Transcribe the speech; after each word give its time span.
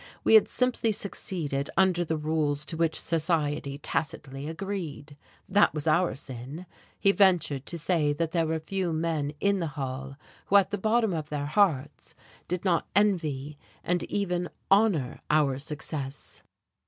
We 0.23 0.33
had 0.33 0.47
simply 0.47 0.91
succeeded 0.93 1.69
under 1.77 2.03
the 2.03 2.17
rules 2.17 2.65
to 2.65 2.75
which 2.75 2.99
society 2.99 3.77
tacitly 3.77 4.47
agreed. 4.47 5.15
That 5.47 5.75
was 5.75 5.85
our 5.85 6.15
sin. 6.15 6.65
He 6.99 7.11
ventured 7.11 7.67
to 7.67 7.77
say 7.77 8.11
that 8.11 8.31
there 8.31 8.47
were 8.47 8.57
few 8.59 8.93
men 8.93 9.33
in 9.39 9.59
the 9.59 9.67
hall 9.77 10.17
who 10.47 10.55
at 10.55 10.71
the 10.71 10.79
bottom 10.79 11.13
of 11.13 11.29
their 11.29 11.45
hearts 11.45 12.15
did 12.47 12.65
not 12.65 12.87
envy 12.95 13.59
and 13.83 14.01
even 14.05 14.49
honour 14.71 15.19
our 15.29 15.59
success. 15.59 16.41